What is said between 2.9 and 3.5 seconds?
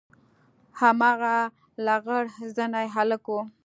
هلک و.